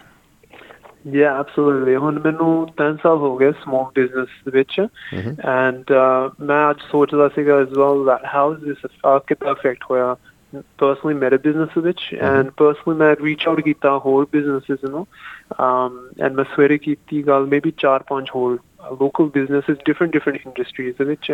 Yeah, 1.15 1.33
absolutely. 1.41 1.97
ਹੁਣ 2.01 2.21
ਮੈਨੂੰ 2.25 2.51
3 2.83 2.95
ਸਾਲ 3.03 3.17
ਹੋ 3.17 3.37
ਗਏ 3.37 3.51
small 3.65 3.83
business 3.99 4.31
ਦੇ 4.45 4.51
ਵਿੱਚ 4.51 4.81
uh, 4.81 6.31
ਮੈਂ 6.41 6.71
ਅੱਜ 6.71 6.81
ਸੋਚਦਾ 6.91 7.29
ਸੀਗਾ 7.29 7.59
as 7.63 7.75
well 7.81 8.01
that 8.07 8.25
how 8.35 8.45
is 8.55 8.63
this 8.69 8.87
uh, 8.87 9.21
ਕਿੱਦਾਂ 9.27 9.53
affect 9.55 9.85
ਹੋਇਆ 9.91 10.17
personally 10.57 11.17
ਮੇਰੇ 11.19 11.39
ਦੇ 11.39 11.53
ਵਿੱਚ 11.81 12.15
and 12.21 12.47
personally 12.63 12.95
ਮੈਂ 12.95 13.15
reach 13.15 13.51
out 13.51 13.63
ਕੀਤਾ 13.63 13.99
ਹੋਰ 13.99 14.27
businesses 14.37 14.91
ਨੂੰ 14.91 15.07
um, 15.67 16.25
and 16.27 16.35
ਮੈਂ 16.35 16.45
ਸਵੇਰੇ 16.45 16.79
ਕੀਤੀ 16.79 17.27
ਗੱਲ 17.27 17.49
maybe 17.55 17.73
4-5 17.87 18.25
ਹੋਰ 18.37 18.59
local 18.93 19.29
businesses 19.39 19.77
different 19.91 20.13
different 20.17 20.39
industries 20.49 20.95
ਦੇ 20.99 21.05
ਵਿੱਚ 21.05 21.33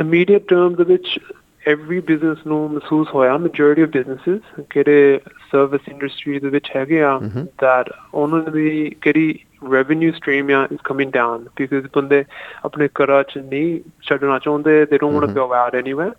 immediate 0.00 0.46
term 0.54 0.76
ਦੇ 0.76 0.84
ਵਿੱਚ 0.84 1.20
every 1.68 2.00
business 2.10 2.36
ਨੂੰ 2.46 2.70
ਮਹਿਸੂਸ 2.70 3.08
ਹੋਇਆ 3.14 3.34
majority 3.34 3.84
of 3.86 3.90
businesses 3.98 4.64
ਕਿਹੜੇ 4.70 5.20
service 5.54 5.92
industry 5.94 6.40
ਦੇ 6.40 6.48
ਵਿੱਚ 6.48 6.70
ਹੈਗੇ 6.76 7.02
ਆ 7.02 7.16
Mhm. 7.16 7.44
that 7.64 7.84
ਉਹਨਾਂ 8.14 8.50
ਦੀ 8.50 8.90
ਕਿਹੜੀ 9.00 9.38
revenue 9.64 10.12
stream 10.12 10.52
ਆ 10.52 10.64
is 10.64 10.82
coming 10.92 11.10
down 11.10 11.38
because 11.60 11.88
ਬੰਦੇ 11.94 12.24
ਆਪਣੇ 12.64 12.88
ਘਰਾਂ 13.02 13.22
ਚ 13.22 13.38
ਨਹੀਂ 13.38 13.80
ਛੱਡਣਾ 14.02 14.38
ਚਾਹੁੰਦੇ 14.38 14.82
they 14.82 14.98
don't 15.04 15.14
want 15.16 15.26
to 15.26 15.32
Mhm. 15.32 15.38
go 15.38 15.46
out 15.62 15.74
anywhere 15.84 16.12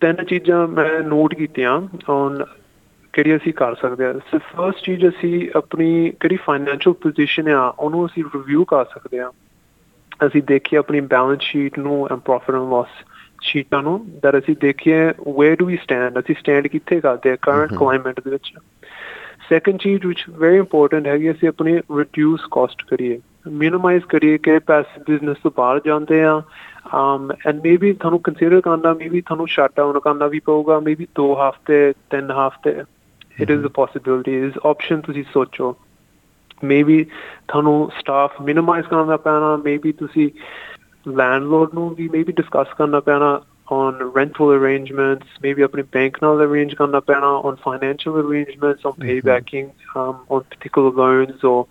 ਤਿੰਨ 0.00 0.24
ਚੀਜ਼ਾਂ 0.24 0.68
ਮੈਂ 0.68 1.00
ਨੋਟ 1.00 1.34
ਕੀਤੀਆਂ 1.34 1.80
on 1.80 2.44
ਕਿਹੜੀ 3.12 3.36
ਅਸੀਂ 3.36 3.52
ਕਰ 3.52 3.74
ਸਕਦੇ 3.74 4.04
ਆ 4.04 4.12
ਸੋ 4.12 4.38
ਫਰਸਟ 4.38 4.84
ਚੀਜ਼ 4.84 5.06
ਅਸੀਂ 5.06 5.48
ਆਪਣੀ 5.56 6.12
ਕਿਹੜੀ 6.20 6.36
ਫਾਈਨੈਂਸ਼ੀਅਲ 6.36 6.92
ਪੋਜੀਸ਼ਨ 6.92 7.48
ਆ 7.48 7.74
ਉਹਨੂੰ 7.78 8.06
ਅਸੀਂ 8.06 8.24
ਰਿਵਿਊ 8.24 8.64
ਕਰ 8.64 8.84
ਸਕਦੇ 8.84 9.18
ਆ 9.18 9.32
ਅਸੀਂ 10.26 10.42
ਦੇਖੀਏ 10.46 10.78
ਆਪਣੀ 10.78 11.00
ਬੈਲੈਂਸ 11.00 11.40
ਸ਼ੀਟ 11.40 11.78
ਨੂੰ 11.78 12.08
ਐਂਡ 12.12 12.20
ਪ੍ਰੋਫਿਟ 12.20 12.54
ਐਂਡ 12.54 12.70
ਲਾਸ 12.70 13.04
ਸ਼ੀਟਾਂ 13.42 13.82
ਨੂੰ। 13.82 14.06
That 14.26 14.38
ਅਸੀਂ 14.38 14.56
ਦੇਖੀਏ 14.60 15.08
where 15.10 15.56
do 15.62 15.66
we 15.66 15.74
stand? 15.74 16.20
ਅਸੀਂ 16.20 16.34
ਸਟੈਂਡ 16.38 16.66
ਕਿੱਥੇ 16.66 17.00
ਕਰਦੇ 17.00 17.30
ਆ 17.30 17.36
ਕਰੰਟ. 17.36 17.74
ਕਲਾਈਮੇਟ 17.74 18.20
ਦੇ 18.20 18.30
ਵਿੱਚ। 18.30 18.52
ਸੈਕੰਡ 19.48 19.78
ਚੀਜ਼ 19.78 20.06
which 20.06 20.34
very 20.34 20.64
important 20.64 21.06
ਹੈਗੀ 21.06 21.30
ਅਸੀਂ 21.30 21.48
ਆਪਣੀ 21.48 21.78
ਰਿਡਿਊਸ 21.78 22.40
ਕਾਸਟ 22.50 22.82
ਕਰੀਏ। 22.88 23.20
ਮਿਨੀਮਾਈਜ਼ 23.46 24.04
ਕਰੀਏ 24.04 24.38
ਕਿ 24.38 24.58
ਪੈਸੇ 24.58 25.00
ਬਿਜ਼ਨਸ 25.06 25.36
ਤੋਂ 25.42 25.50
ਬਾਹਰ 25.56 25.80
ਜਾਂਦੇ 25.84 26.24
ਆ 26.24 26.42
um 26.96 27.24
and 27.48 27.58
maybe 27.66 27.94
ਤੁਹਾਨੂੰ 27.94 28.20
ਕੰਸੀਡਰ 28.20 28.60
ਕਰਨਾ 28.60 28.90
maybe 28.90 29.20
ਤੁਹਾਨੂੰ 29.20 29.46
ਸ਼ਟ 29.48 29.72
ਡਾਊਨ 29.76 30.00
ਕਰਨਾ 30.00 30.26
ਵੀ 30.26 30.40
ਪਊਗਾ 30.40 30.78
maybe 30.78 31.06
2 31.20 31.26
ਹਫ਼ਤੇ 31.40 31.94
3 32.16 32.30
ਹਫ਼ਤੇ 32.30 32.70
it 33.42 33.50
is 33.50 33.66
a 33.66 33.72
possibility 33.80 34.36
is 34.48 34.56
option 34.70 35.02
ਤੁਸੀਂ 35.02 35.24
ਸੋਚੋ 35.32 35.76
maybe 36.64 37.04
ਤੁਹਾਨੂੰ 37.48 37.90
ਸਟਾਫ 37.98 38.40
ਮਿਨੀਮਾਈਜ਼ 38.42 38.86
ਕਰਨਾ 38.86 39.16
ਪੈਣਾ 39.16 39.54
maybe 39.54 39.92
ਤੁਸੀਂ 39.98 40.30
ਲੈਂਡਲੋਰਡ 41.08 41.74
ਨੂੰ 41.74 41.94
ਵੀ 41.94 42.08
maybe 42.16 42.32
ਡਿਸਕਸ 42.36 42.74
ਕਰਨਾ 42.78 43.00
ਪੈਣਾ 43.00 43.40
on 43.72 43.96
rental 44.16 44.50
arrangements, 44.52 45.24
maybe 45.44 45.64
ਆਪਣੀ 45.64 45.82
bank 45.82 46.18
ਨਾਲ 46.22 46.40
arrange 46.46 46.74
ਕਰਨਾ 46.78 47.00
ਪੈਣਾ 47.00 47.42
on 47.44 47.56
financial 47.56 48.16
arrangements, 48.16 48.86
on 48.86 48.92
paybacking, 48.92 49.66
um, 49.96 50.14
on 50.28 50.40
particular 50.40 50.90
loans 50.90 51.44
or 51.44 51.66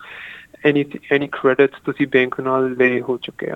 any 0.65 0.83
any 1.17 1.27
credits 1.39 1.81
ਤੁਸੀਂ 1.85 2.07
bank 2.07 2.43
ਨਾਲ 2.43 2.73
ਲਏ 2.73 3.01
ਹੋ 3.01 3.17
ਚੁੱਕੇ 3.17 3.51
ਆ 3.51 3.55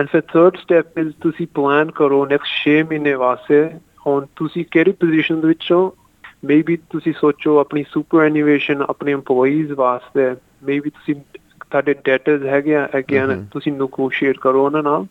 and 0.00 0.06
ਫਿਰ 0.12 0.22
third 0.36 0.50
step 0.50 1.02
is 1.04 1.12
ਤੁਸੀਂ 1.20 1.46
plan 1.58 1.92
ਕਰੋ 1.94 2.26
next 2.26 2.70
6 2.70 2.82
ਮਹੀਨੇ 2.84 3.14
ਵਾਸਤੇ 3.14 3.70
on 4.10 4.26
ਤੁਸੀਂ 4.36 4.64
ਕਿਹੜੀ 4.70 4.92
ਪੋਜੀਸ਼ਨ 4.92 5.40
ਦੇ 5.40 5.48
ਵਿੱਚੋਂ 5.48 5.90
maybe 6.50 6.76
ਤੁਸੀਂ 6.90 7.12
ਸੋਚੋ 7.20 7.58
ਆਪਣੀ 7.58 7.84
superannuation 7.98 8.82
ਆਪਣੇ 8.88 9.14
EMPLOYEES 9.14 9.74
ਵਾਸਤੇ 9.74 10.30
maybe 10.70 10.90
ਤੁਸੀਂ 10.90 11.14
ਤੁਹਾਡੇ 11.70 11.94
debtors 12.10 12.46
ਹੈਗੇ 12.46 12.76
ਆ 12.76 12.88
Mhm. 12.94 13.44
ਤੁਸੀਂ 13.50 13.72
negotiate 13.72 14.40
ਕਰੋ 14.40 14.64
ਉਹਨਾਂ 14.64 14.82
ਨਾਲ 14.82 15.06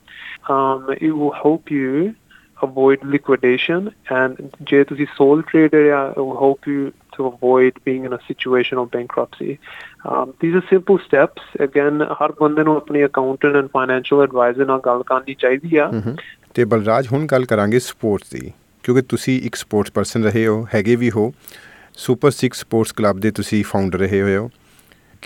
um, 0.51 0.93
it 0.93 1.11
will 1.13 1.33
help 1.43 1.71
you 1.77 2.13
avoid 2.63 3.09
liquidation. 3.09 3.89
And 3.89 4.49
ਜੇ 4.61 4.83
ਤੁਸੀਂ 4.83 5.05
sole 5.05 5.39
trader 5.39 5.89
ਆ 5.95 6.13
it 6.19 6.23
will 6.23 6.37
help 6.37 6.73
you 6.73 6.91
to 6.91 7.27
avoid 7.27 7.71
being 7.89 8.07
in 8.07 8.13
a 8.13 8.19
situation 8.33 8.79
of 8.79 8.87
bankruptcy. 8.99 9.55
Um, 10.11 10.29
these 10.29 10.55
are 10.55 10.77
simple 10.77 10.97
steps. 10.97 11.67
Again, 11.67 12.15
ਹਰ 12.23 12.33
ਬੰਦੇ 12.41 12.63
ਨੂੰ 12.63 12.75
ਆਪਣੀ 12.75 13.03
accountant 13.03 13.57
and 13.57 13.65
financial 13.65 14.27
advisor 14.27 14.65
ਨਾਲ 14.65 14.81
ਗੱਲ 14.85 15.03
ਕਰਨੀ 15.05 15.35
ਚਾਹੀਦੀ 15.39 15.77
ਆ। 15.77 15.89
ਹਮਮ। 15.89 16.15
ਤੇ 16.53 16.65
ਬਲਰਾਜ 16.65 17.07
ਹੁਣ 17.11 17.25
ਗੱਲ 17.25 17.45
ਕਰਾਂਗੇ 17.45 17.79
ਸਪੋਰਟਸ 17.79 18.29
ਦੀ 18.29 18.51
ਕਿਉਂਕਿ 18.83 19.01
ਤੁਸੀਂ 19.01 19.41
ਇੱਕ 19.41 19.55
ਸਪੋਰਟਸ 19.55 19.91
ਪਰਸਨ 19.91 20.23
ਰਹੇ 20.23 20.47
ਹੋ 20.47 20.67
ਹੈਗੇ 20.75 20.95
ਵੀ 20.95 21.11
ਹੋ। 21.11 21.33
ਸੁਪਰ 21.93 22.31
6 22.31 22.49
ਸਪੋਰਟਸ 22.53 22.91
ਕਲੱਬ 22.91 23.19
ਦੇ 23.19 23.31
ਤੁਸੀਂ 23.31 23.63
ਫਾਊਂਡਰ 23.63 23.99
ਰਹੇ 23.99 24.21
ਹੋਏ 24.21 24.37
ਹੋ। 24.37 24.49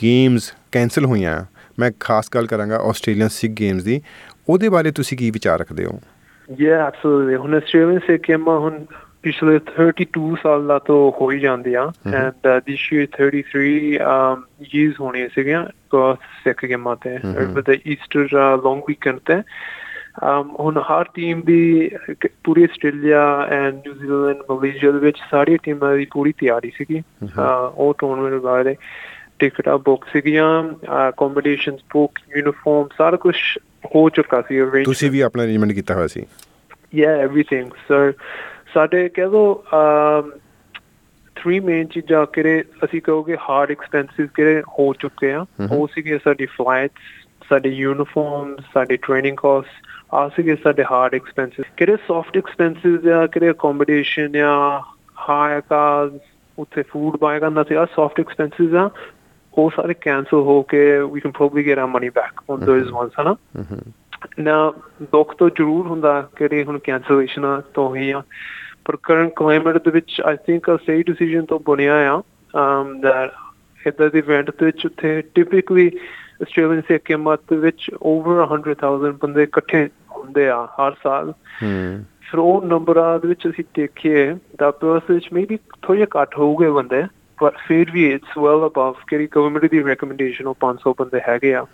ਗੇਮਸ 0.04 0.54
ਕੈਨਸਲ 0.72 1.06
ਹੋਈਆਂ। 1.06 1.46
ਮੈਂ 1.80 1.92
ਖਾਸ 2.00 2.30
ਗੱਲ 2.36 2.48
ਕਰਾਂਗਾ 2.48 2.78
ਆਸਟ੍ਰੇਲੀਅਨ 2.78 3.28
ਸਿਕ 3.28 3.52
ਗੇਮਸ 3.52 3.84
ਦੀ। 3.84 4.02
ਉਹਦੇ 4.50 4.70
ਬਾਰੇ 4.70 4.92
ਤੁਸੀਂ 4.92 5.18
ਕੀ 5.18 5.32
ਵਿਚਾਰ 5.32 5.60
ਰੱਖਦੇ 5.60 5.86
ਹੋ? 5.86 6.02
Yeah, 6.50 6.88
absolutely. 6.88 7.38
ਹੁਣ 7.38 7.56
ਆਸਟ੍ਰੇਲੀਅਨ 7.56 8.00
ਸੇ 8.00 8.18
ਗੇਮਾਂ 8.18 8.60
ਹੁਣ 8.60 8.86
ਪਿਛਲੇ 9.24 9.60
32 9.80 10.36
ਸਾਲ 10.44 10.68
ਦਾ 10.68 10.80
ਤੋਂ 10.80 11.12
ਹੋ 11.22 11.32
ਹੀ 11.32 11.40
ਜਾਂਦੀਆਂ 11.40 11.88
and 12.14 12.48
this 12.66 12.94
year 12.94 13.08
33 13.18 13.98
um 14.12 14.42
use 14.76 14.96
ਹੋਣੀਆਂ 15.00 15.30
ਸੀਗੀਆਂ 15.36 15.66
ਬਹੁਤ 15.92 16.18
ਸਿੱਖ 16.44 16.66
ਗੇਮਾਂ 16.66 16.96
ਤੇ 16.96 17.18
ਵਿਦ 17.36 17.70
ਈਸਟਰ 17.88 18.28
ਲੌਂਗ 18.64 18.82
ਵੀਕਐਂਡ 18.88 19.20
ਤੇ। 19.26 19.34
Um 19.34 20.48
ਹੁਣ 20.60 20.78
ਹਰ 20.78 21.06
ਟੀਮ 21.14 21.42
ਦੀ 21.42 21.92
ਪੂਰੀ 22.44 22.64
Australia 22.64 23.48
and 23.50 23.76
New Zealand 23.76 24.38
Malaysia 24.52 24.92
ਦੇ 24.92 25.00
ਵਿੱਚ 25.00 25.18
ਸਾਰੀ 25.32 25.58
ਟੀਮਾਂ 25.64 25.96
ਦੀ 25.98 26.06
ਪੂਰੀ 26.12 26.32
ਤਿਆਰੀ 26.32 26.72
ਸੀਗੀ। 26.76 27.02
ਉਹ 27.76 27.96
ਟੂਰਨਾਮੈਂਟ 27.98 28.42
ਬਾਰੇ 28.42 28.76
ਟਿਕਟਾਂ 29.40 29.78
ਬੁੱਕ 29.78 30.06
ਸੀਗੀਆਂ 30.14 30.64
ਅਕੋਮੋਡੇਸ਼ਨਸ 31.10 31.80
ਬੁੱਕ 31.94 32.20
ਯੂਨੀਫਾਰਮ 32.38 32.88
ਸਾਰਾ 32.98 33.18
ਕੁਝ 33.18 33.36
ਹੋ 33.96 34.10
ਚੁੱਕਾ 34.10 34.42
ਸੀ 34.42 34.62
arrange 34.62 34.84
ਤੁਸੀਂ 34.84 35.12
ਵੀ 35.12 35.20
ਆਪਣਾ 35.20 35.44
ਅਰੇਂਜਮੈਂਟ 35.44 35.72
ਕੀਤਾ 35.72 35.94
ਹੋਇਆ 35.94 36.08
ਸੀ? 36.08 36.26
Yeah, 37.00 37.16
everything. 37.28 37.66
So, 37.92 38.14
ਸਾਡੇ 38.74 39.10
ਕਹਿ 39.10 39.26
um, 39.26 40.32
three 41.36 41.66
main 41.66 41.88
ਚੀਜ਼ਾਂ 41.88 42.26
ਕਿਹੜੇ 42.26 42.64
ਅਸੀਂ 42.86 43.02
ਕਹੋਗੇ 43.02 43.38
ਹਾਰਡ 43.50 43.72
ਐਕਸਪੈਂਸਿਸ 43.72 44.30
ਕਿਹੜੇ 44.36 44.62
ਹੋ 44.62 44.94
ਚੁੱਕੇ 44.94 45.34
ਆ। 45.34 45.46
ਉਹ 45.72 45.88
ਸੀਗੇ 45.88 46.20
ਸਾਡੀ 46.24 46.46
ਫਲਾਈਟਸ 46.46 47.02
ਸਾਡੇ 47.50 47.70
ਯੂਨੀਫਾਰਮ 47.70 48.56
ਸਾਡੇ 48.74 48.98
ਟ੍ਰੇਨਿੰਗ 48.98 49.38
ਕਾਸਟ 49.38 49.86
ਆ 50.14 50.30
ਸੀਗੇ 50.30 50.56
ਸਾਡੇ 50.56 50.84
ਹਾਰਡ 50.92 51.16
ਐਕਸਪੈਂਸਿਸ 51.16 51.66
ਕਿਹੜੇ 51.78 51.96
ਸੌਫਟ 52.08 52.38
ਐਕਸਪੈਂਸਿਸ 52.38 53.08
ਆ 53.08 53.28
ਕਿਹੜੇ 53.28 53.52
ਅਕੋਮੋਡੇਸ਼ਨ 53.52 54.36
ਆ 54.36 54.82
ਹਾਇਰ 55.30 55.62
ਕਾਰਸ 55.62 56.12
ਉੱਥੇ 56.60 56.82
ਫੂਡ 56.82 57.18
ਬਾਏ 57.18 57.40
ਕਰਨਾ 57.40 57.64
ਸੀ 57.64 57.76
ਆ 57.76 57.86
ਸੌਫਟ 57.86 58.20
ਐਕਸਪੈਂਸਿਸ 58.20 58.74
ਆ। 58.74 58.90
ਉਹ 59.58 59.72
ਸਾਰੇ 59.76 59.94
ਕੈਨਸਲ 60.02 60.38
ਹੋ 60.38 60.62
ਕੇ 60.62 61.00
we 61.12 61.20
can 61.20 61.32
probably 61.32 61.68
get 61.68 61.80
our 61.80 61.86
money 61.86 62.10
back 62.10 62.42
on 62.50 62.60
those 62.66 62.92
ones 62.92 63.12
ਹਨਾ? 63.22 63.36
ਨਾ 64.40 64.74
ਦੁੱਖ 65.02 65.36
ਤਾਂ 65.36 65.50
ਜ਼ਰੂਰ 65.56 65.88
ਹੁੰਦਾ 65.88 66.30
ਕਿ 66.36 66.64
ਹੁਣ 66.64 66.80
ਕੈਂਸਲੇਸ਼ਨ 66.80 67.62
ਤੋਂ 67.74 67.96
ਹੀ 67.96 68.12
ਆ। 68.12 68.24
ਪਰ 68.86 68.96
ਕਰੰਟ 69.04 69.34
ਕਲਾਈਮੇਟ 69.36 69.78
ਦੇ 69.78 69.92
ਵਿੱਚ 69.92 70.22
ਆਈ 70.26 70.36
ਥਿੰਕ 70.36 70.72
ਅ 70.72 70.78
ਸਹੀ 70.86 71.04
ਡਿਸੀਜਨ 71.04 71.46
ਤੋਂ 71.46 71.60
ਬਣਿਆ 71.60 72.14
ਆ 72.14 72.22
um 72.56 72.90
that 73.06 73.30
ਇਦਾਂ 73.88 74.10
ਦੇ 74.10 74.20
ਇਵੈਂਟ 74.20 74.52
ਦੇ 74.52 74.66
ਵਿੱਚ 74.66 74.86
ਉੱਥੇ 74.86 75.22
ਟਿਪਿਕਲੀ 75.22 75.92
ਆਸਟ੍ਰੇਲੀਅਨ 76.42 76.82
ਸਿੱਕੇ 76.82 77.16
ਮਤ 77.16 77.40
ਦੇ 77.50 77.56
ਵਿੱਚ 77.56 77.92
ਓਵਰ 78.02 78.46
100000 78.46 79.12
ਬੰਦੇ 79.22 79.44
ਇਕੱਠੇ 79.44 79.90
ਹੁੰਦੇ 80.18 80.50
ਆ 80.50 80.66
ਹਰ 80.66 80.92
ਸਾਲ। 81.04 81.34
ਹੂੰ 81.64 82.06
ਫਿਰ 82.22 82.40
ਉਹ 82.40 82.62
ਨੰਬਰਾਂ 82.66 83.20
ਦੇ 83.20 83.28
ਵਿੱਚ 83.28 83.48
ਅਸੀਂ 83.50 83.64
ਦੇਖੀਏ 83.76 84.36
ਤਾਂ 84.58 84.72
ਪਰਸ 84.72 85.02
ਵਿੱਚ 85.10 85.30
ਮੇਬੀ 85.34 85.60
ਥੋੜੇ 85.82 86.06
ਘੱਟ 86.06 86.38
ਹੋਊਗੇ 86.38 86.70
ਬੰਦੇ। 86.70 87.04
ਪਰ 87.40 87.52
ਫਿਰ 87.68 87.92
ਵੀ 87.92 88.12
ਇਟਸ 88.12 88.38
ਵੈਲ 88.38 88.66
ਅਬਵ 88.66 88.94
ਕਿ 89.08 89.28
ਗਵਰਨਮੈਂਟ 89.36 89.72
ਦੀ 89.72 89.80
ਰეკਮੈਂਡੇਸ਼ਨ 89.80 90.48
ਉਹ 90.48 90.56
500 90.62 90.94
ਬੰਦੇ 91.00 91.22
ਹੈਗੇ 91.30 91.56
ਆ। 91.56 91.66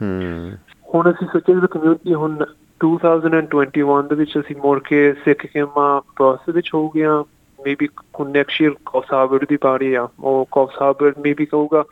ਹੁਣ 0.94 1.12
ਅਸੀਂ 1.12 1.28
ਸੋਚਿਆ 1.28 1.60
ਕਿ 1.60 1.68
ਕਮਿਊਨਿਟੀ 1.68 2.14
ਹੁਣ 2.14 2.46
2021 2.86 4.08
ਦੇ 4.08 4.16
ਵਿੱਚ 4.16 4.40
ਅਸੀਂ 4.40 4.56
ਮੁੜ 4.56 4.80
ਕੇ 4.80 5.14
ਸਿੱਖ 5.14 5.46
ਗੇਮਾਂ 5.46 6.02
ਪ੍ਰੋਸੈਸ 6.16 6.56
ਵਿੱਚ 6.56 6.70
ਹੋ 6.74 6.90
ਗਿਆ 6.90 7.24
ਮੇਬੀ 7.66 7.90
ਨੈਕਸਟ 8.28 8.62
ਈਅਰ 8.62 8.72
ਕੌਸਾਬਰ 8.86 9.46
ਦੀ 9.50 9.58
ਪਾਰੀ 9.58 9.94
ਆ 9.94 10.08
ਉਹ 10.20 10.48
ਕੌਸਾਬਰ 10.52 11.14
ਮੇਬੀ 11.20 11.46
ਕਹੂਗਾ 11.46 11.84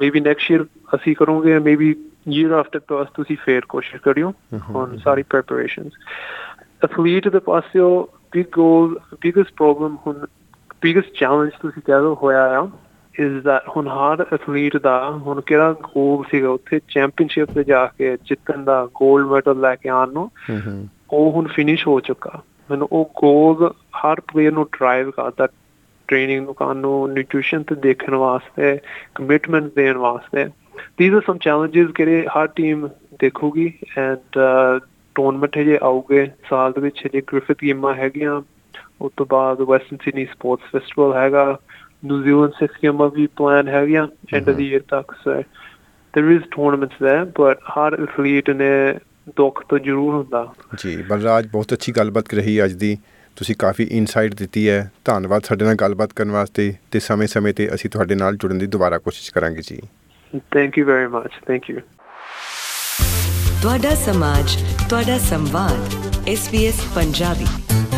ਮੇਬੀ 0.00 0.20
ਨੈਕਸਟ 0.20 0.50
ਈਅਰ 0.50 0.64
ਅਸੀਂ 0.94 1.16
ਕਰੋਗੇ 1.16 1.58
ਮੇਬੀ 1.58 1.96
ਈਅਰ 2.28 2.50
ਆਫਟਰ 2.52 2.78
ਪ੍ਰੋਸ 2.78 3.08
ਤੁਸੀਂ 3.14 3.36
ਫੇਰ 3.44 3.62
ਕੋਸ਼ਿਸ਼ 3.68 4.02
ਕਰਿਓ 4.02 4.32
ਹੁਣ 4.70 4.96
ਸਾਰੀ 4.96 5.22
ਪ੍ਰੈਪਰੇਸ਼ਨਸ 5.22 5.92
ਐਥਲੀਟ 6.84 7.28
ਦੇ 7.28 7.38
ਪਾਸਿਓ 7.38 8.08
ਬਿਗ 8.32 8.46
ਗੋਲ 8.52 9.00
ਬਿਗੇਸਟ 9.20 9.52
ਪ੍ਰੋਬਲਮ 9.56 9.96
ਹੁਣ 10.06 10.26
ਬਿਗੇਸਟ 10.82 11.08
ਚੈਲੰਜ 11.14 11.50
ਤੁਸੀਂ 11.62 11.82
ਕਹਿ 11.86 12.00
ਲਓ 12.00 12.18
ਹੋਇਆ 12.22 12.60
ਆ। 12.60 12.68
Is 13.18 13.32
that 13.44 13.68
ਹੁਣ 13.76 13.88
ਹਰ 13.88 14.24
ਐਥਲੀਟ 14.32 14.76
ਦਾ 14.82 14.98
ਹੁਣ 15.26 15.40
ਕਿਹੜਾ 15.40 15.72
ਗੋਲ 15.82 16.24
ਸੀਗਾ 16.30 16.48
ਉੱਥੇ 16.48 16.80
ਚੈਂਪੀਅਨਸ਼ਿਪ 16.88 17.48
ਤੇ 17.54 17.64
ਜਾ 17.64 17.84
ਕੇ 17.98 18.16
ਜਿੱਤਣ 18.24 18.64
ਦਾ 18.64 18.80
골ਡ 19.02 19.26
ਮੈਡਲ 19.26 19.60
ਲੈ 19.60 19.74
ਕੇ 19.74 19.88
ਆਉਣ 19.88 20.12
ਨੂੰ 20.12 20.30
ਉਹ 21.10 21.30
ਹੁਣ 21.32 21.46
ਫਿਨਿਸ਼ 21.46 21.86
ਹੋ 21.88 21.98
ਚੁੱਕਾ। 22.00 22.40
ਮੈਨੂੰ 22.70 22.88
ਉਹ 22.92 23.10
ਗੋਲ 23.16 23.70
ਹਰ 23.96 24.20
ਪਲੇਅਰ 24.32 24.52
ਨੂੰ 24.52 24.64
ਡਰਾਈਵ 24.72 25.10
ਕਰਦਾ 25.10 25.46
ਟ੍ਰੇਨਿੰਗ 26.08 26.44
ਨੂੰ 26.44 26.54
ਕਰਨ 26.54 26.76
ਨੂੰ 26.76 27.12
ਨਿਊਟ੍ਰੀਸ਼ਨ 27.12 27.62
ਤੇ 27.62 27.74
ਦੇਖਣ 27.74 28.14
ਵਾਸਤੇ 28.14 28.76
ਕਮਿਟਮੈਂਟ 29.14 29.72
ਦੇਣ 29.76 29.96
ਵਾਸਤੇ। 29.96 30.44
ਥੀਸ 30.98 31.14
ਆਰ 31.14 31.20
ਸਮ 31.26 31.38
ਚੈਲੰਜਸ 31.38 31.90
ਕਿਹੜੇ 31.94 32.26
ਹਰ 32.36 32.46
ਟੀਮ 32.46 32.88
ਦੇਖੂਗੀ 33.20 33.72
ਐਂਡ 33.98 34.38
ਟੂਰਨਾਮੈਂਟ 35.16 35.58
ਜੇ 35.58 35.78
ਆਉਗੇ 35.82 36.26
ਸਾਲ 36.50 36.72
ਦੇ 36.72 36.80
ਵਿੱਚ 36.80 37.06
ਜੇ 37.12 37.20
ਗ੍ਰਿਫਿਥ 37.32 37.56
ਗੇਮਾਂ 37.62 37.94
ਹੈਗੀਆਂ 37.94 38.40
ਉਸ 39.00 39.12
ਤੋਂ 39.16 39.26
ਬਾਅਦ 39.30 39.60
ਵੈਸਟਰਨ 39.62 39.98
ਸਿਡਨੀ 40.04 40.24
ਸਪੋਰਟਸ 40.24 40.70
ਫੈਸਟੀਵਲ 40.72 41.14
ਹੈਗਾ 41.14 41.44
ਨਿਊਜ਼ੀਲੈਂਡ 42.04 42.50
ਸਿਕਸ 42.50 42.74
ਗੇਮਾਂ 42.82 43.08
ਵੀ 43.08 43.26
ਪਲਾਨ 43.26 43.68
ਹੈਗੀਆਂ 43.68 44.08
ਐਂਡ 44.34 44.48
ਆਫ 44.48 44.56
ਦੀ 44.56 44.72
ਈਅਰ 44.72 44.80
ਤੱਕ 44.80 45.12
so 45.24 45.42
there 46.14 46.30
is 46.30 46.42
tournaments 46.44 47.06
there 47.06 47.24
but 47.26 47.58
ਹਰ 47.58 48.02
ਐਥਲੀਟ 48.02 48.50
ਨੇ 48.50 48.98
ਦੁੱਖ 49.36 49.64
ਤਾਂ 49.68 49.78
ਜ਼ਰੂਰ 49.78 50.14
ਹੁੰਦਾ। 50.14 50.54
ਜੀ 50.78 50.96
ਬਲਰਾਜ 50.96 51.46
ਬਹੁਤ 51.46 51.72
ਅੱਛੀ 51.72 51.92
ਗੱਲਬਾਤ 51.92 52.34
ਰਹੀ 52.34 52.64
ਅੱਜ 52.64 52.72
ਦੀ। 52.72 52.98
ਤੁਸੀਂ 53.36 53.54
ਕਾਫੀ 53.58 53.84
ਇਨਸਾਈਟ 53.84 54.34
ਦਿੱਤੀ 54.34 54.68
ਹੈ। 54.68 54.92
ਧੰਨਵਾਦ 55.04 55.42
ਸਾਡੇ 55.44 55.64
ਨਾਲ 55.64 55.74
ਗੱਲਬਾਤ 55.74 56.12
ਕਰਨ 56.12 56.30
ਵਾਸਤੇ 56.30 56.74
ਤੇ 56.90 57.00
ਸਮੇਂ-ਸਮੇਂ 57.00 57.54
ਤੇ 57.54 57.74
ਅਸੀਂ 57.74 57.90
ਤੁਹਾਡੇ 57.90 58.14
ਨਾਲ 58.14 58.36
ਜੁੜਨ 58.36 58.58
ਦੀ 58.58 58.66
ਦੁਬਾਰਾ 58.66 58.98
ਕੋਸ਼ਿਸ਼ 58.98 59.32
ਕਰਾਂਗੇ 59.32 59.62
ਜੀ। 59.62 59.80
Thank 60.38 60.78
you 60.78 60.86
very 60.86 61.06
much 61.06 61.30
thank 61.46 61.70
you 61.70 61.80
ਤੁਹਾਡਾ 63.62 63.90
ਸਮਾਜ 63.90 64.64
ਤੁਹਾਡਾ 64.88 65.18
ਸੰਵਾਦ 65.18 65.88
SBS 66.28 66.94
ਪੰਜਾਬੀ। 66.94 67.97